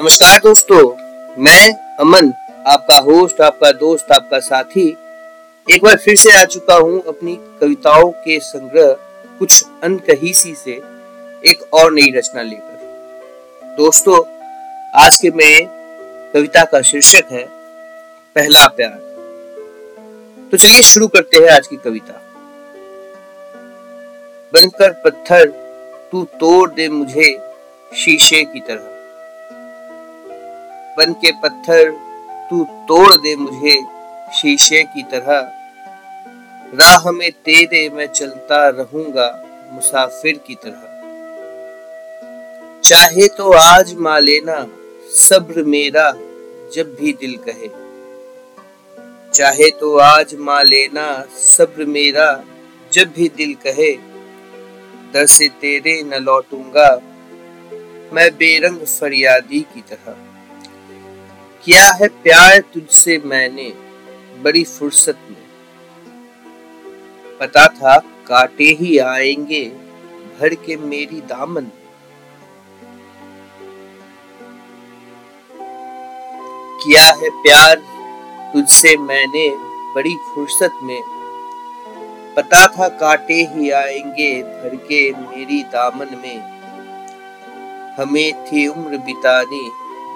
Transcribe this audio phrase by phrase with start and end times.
[0.00, 0.96] नमस्कार दोस्तों,
[1.38, 2.32] मैं अमन,
[2.66, 4.96] आपका होस्ट आपका दोस्त, आपका साथी।
[5.70, 8.92] एक बार फिर से आ चुका हूँ अपनी कविताओं के संग्रह
[9.38, 10.70] कुछ अनकही सी से,
[11.50, 14.24] एक और नई रचना लेकर। दोस्तों,
[14.94, 15.66] आज के मैं
[16.34, 17.48] कविता का शीर्षक है,
[18.34, 18.98] पहला प्यार।
[20.50, 22.20] तो चलिए शुरू करते हैं आज की कविता।
[24.52, 25.48] बनकर पत्थर
[26.12, 27.38] तू तोड़ दे मुझे
[27.96, 28.97] शीशे की तरह।
[30.98, 31.90] बन के पत्थर
[32.50, 33.80] तू तोड़ दे मुझे
[34.34, 35.40] शीशे की तरह।
[36.74, 39.28] राह में तेरे मैं चलता रहूँगा
[39.72, 40.86] मुसाफिर की तरह।
[42.84, 44.66] चाहे तो आज मा लेना
[45.16, 46.10] सब्र मेरा
[46.74, 47.68] जब भी दिल कहे।
[49.34, 51.06] चाहे तो आज मा लेना
[51.36, 52.44] सब्र मेरा
[52.92, 53.92] जब भी दिल कहे।
[55.12, 56.88] दर से तेरे न लौटूँगा
[58.12, 60.27] मैं बेरंग फरियादी की तरह।
[61.68, 63.72] किया है प्यार तुझसे मैंने?
[64.42, 65.46] बड़ी फुर्सत में।
[67.40, 69.64] पता था काटे ही आएँगे
[70.40, 71.64] भर के मेरी दामन
[76.84, 77.74] किया है प्यार
[78.52, 79.48] तुझसे मैंने?
[79.94, 81.02] बड़ी फुर्सत में।
[82.36, 86.40] पता था काटे ही आएँगे भर के मेरी दामन में।
[88.00, 89.70] हमें थी उम्र बितानी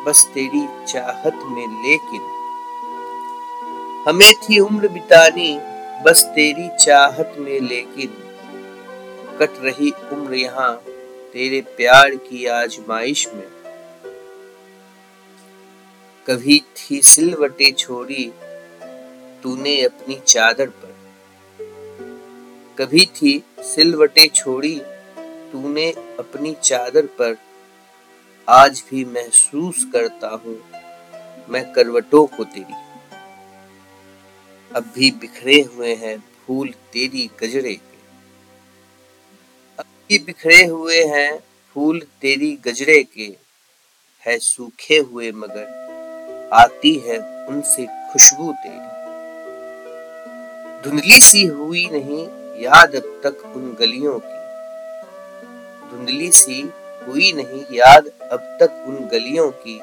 [0.06, 2.20] बस तेरी चाहत में, लेकिन
[4.08, 5.58] हमें थी उम्र बितानी,
[6.04, 8.08] बस तेरी चाहत में, लेकिन
[9.40, 10.76] कट रही उम्र यहाँ,
[11.32, 13.48] तेरे प्यार की आजमाइश में।
[16.26, 18.32] कभी थी सिलवटे छोड़ी,
[19.42, 20.92] तूने अपनी चादर पर।
[22.78, 24.80] कभी थी सिलवटे छोड़ी,
[25.52, 27.36] तूने अपनी चादर पर।
[28.48, 30.54] आज भी महसूस करता हूँ
[31.48, 32.74] मैं करवटों को तेरी।
[34.76, 38.00] अब भी बिखरे हुए हैं फूल तेरी गजरे के।
[39.78, 41.38] अब भी बिखरे हुए हैं
[41.74, 43.36] फूल तेरी गजरे के।
[44.26, 48.92] है सूखे हुए मगर आती है उनसे खुशबू तेरी।
[50.82, 52.24] धुंधली सी हुई नहीं
[52.62, 54.40] याद अब तक उन गलियों की।
[55.90, 56.62] धुंधली सी
[57.06, 59.80] हुई नहीं याद अब तक उन गलियों की,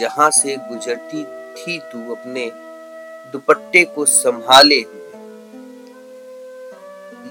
[0.00, 2.52] जहाँ से गुजरती थी तू अपने
[3.32, 5.12] दुपट्टे को संभाले हुए।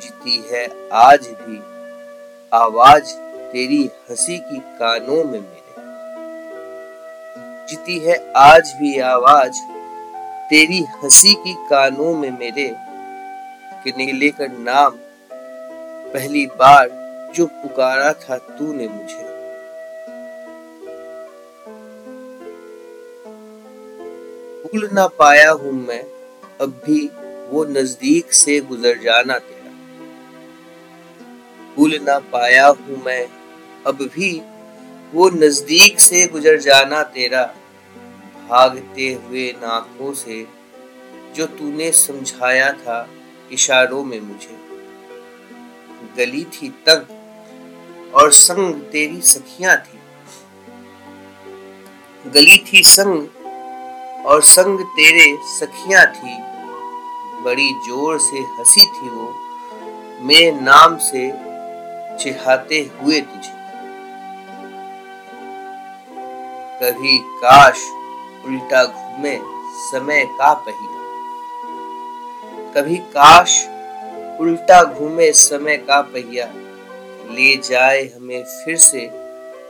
[0.02, 1.57] जीती है आज भी
[2.53, 3.16] आवाज़
[3.52, 5.81] तेरी हँसी की कानों में मेरे।
[7.68, 9.56] जीती है आज भी आवाज़
[10.50, 12.75] तेरी हँसी की कानों में मेरे।
[13.84, 14.91] कि लेकर नाम
[16.13, 16.98] पहली बार
[17.35, 19.23] जो पुकारा था तूने मुझे।
[24.63, 26.03] भूल ना पाया हूँ मैं,
[26.62, 27.07] अब भी
[27.50, 29.72] वो नज़दीक से गुजर जाना तेरा।
[31.75, 33.28] भूल ना पाया हूँ मैं,
[33.88, 34.41] अब भी
[35.13, 37.44] वो नज़दीक से गुजर जाना तेरा।
[38.50, 40.47] भागते हुए नाकों से
[41.35, 43.09] जो तूने समझाया था
[43.51, 44.57] इशारों में मुझे।
[46.18, 47.19] गली थी तंग
[48.15, 49.99] और संग तेरी सखियाँ थी।
[52.29, 56.37] गली थी संग और संग तेरे सखियाँ थी।
[57.43, 59.33] बड़ी ज़ोर से हँसी थी वो
[60.21, 61.31] मेरे नाम से
[62.17, 63.57] चिढ़ाते हुए तुझे।
[66.81, 67.85] कभी काश
[68.45, 69.37] उल्टा घूमे
[69.81, 70.97] समय का पहिया।
[72.73, 73.67] कभी काश
[74.41, 76.45] उल्टा घूमे समय का पहिया।
[77.29, 79.07] ले जाए हमें फिर से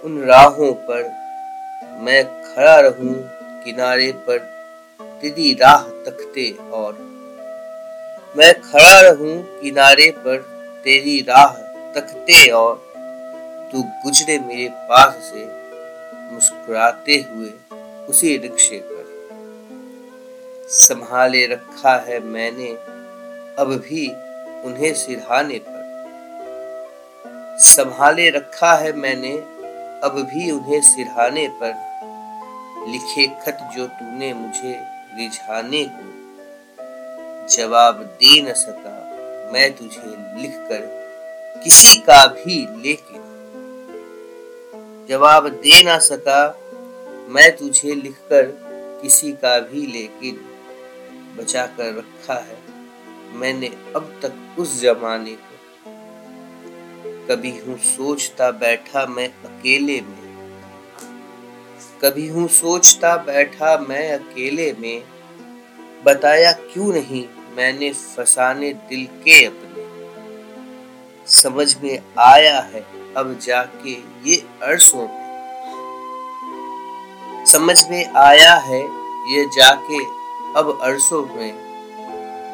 [0.04, 1.04] उन राहों पर।
[2.02, 3.16] मैं खड़ा रहूँ
[3.64, 4.38] किनारे पर
[5.22, 6.94] तेरी राह तकते और।
[8.38, 10.38] मैं खड़ा रहूँ किनारे पर
[10.84, 11.52] तेरी राह
[11.94, 12.76] तकते और।
[13.72, 15.46] तू गुजरे मेरे पास से
[16.34, 17.52] मुस्कुराते हुए
[18.10, 19.10] उसी रिक्शे पर।
[20.70, 22.72] संभाले रखा है मैंने,
[23.62, 24.08] अब भी
[24.64, 25.79] उन्हें सिरहाने पर।
[27.62, 29.32] संभाले रखा है मैंने,
[30.04, 31.90] अब भी उन्हें सिरहाने पर।
[32.88, 34.80] लिखे खत जो तूने मुझे
[35.18, 36.10] रिझाने को।
[37.48, 38.96] जवाब दे न सका
[39.54, 40.02] मैं तुझे
[40.42, 40.82] लिखकर
[41.64, 43.26] किसी का भी लेकिन
[45.10, 46.60] जवाब दे ना सका
[47.30, 48.44] मैं तुझे लिखकर
[49.02, 50.42] किसी का भी लेकिन
[51.38, 52.58] बचा कर रखा है
[53.34, 55.49] मैंने अब तक उस जमाने को
[57.32, 60.30] कभी हूँ सोचता बैठा मैं अकेले में।
[62.02, 65.04] कभी हूँ सोचता बैठा मैं अकेले में।
[66.06, 67.26] बताया क्यों नहीं
[67.58, 69.84] मैंने फसाने दिल के अपने।
[71.28, 72.82] समझ में आया है
[73.14, 73.92] अब जाके
[74.30, 75.30] ये अरसों में।
[77.46, 78.82] समझ में आया है
[79.34, 80.00] ये जाके
[80.60, 81.54] अब अरसों में।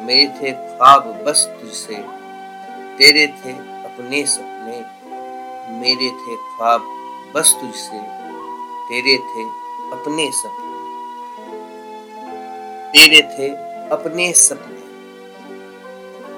[0.06, 1.94] मेरे थे ख्वाब बस तुझसे,
[2.98, 4.78] तेरे थे अपने सपने
[5.72, 6.80] मेरे थे ख्वाब,
[7.34, 8.00] बस तुझसे
[8.88, 9.44] तेरे थे
[9.92, 10.74] अपने सपने।
[12.92, 13.48] तेरे थे
[13.88, 14.84] अपने सपने।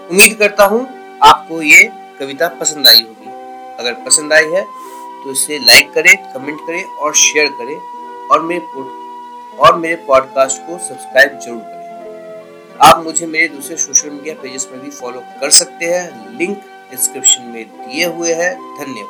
[0.06, 0.80] उम्मीद करता हूँ
[1.22, 1.82] आपको ये
[2.20, 3.30] कविता पसंद आई होगी।
[3.78, 7.76] अगर पसंद आई है तो इसे लाइक करें कमेंट करें और शेयर करें
[8.28, 8.86] और मेरे
[9.58, 11.76] और मेरे पॉडकास्ट को सब्सक्राइब ज़रूर करें।
[12.82, 16.58] आप मुझे मेरे दूसरे सोशल मीडिया पेजेस में भी फॉलो कर सकते हैं। लिंक
[16.90, 19.06] डिस्क्रिप्शन में दिए हुए हैं। धन्यवाद।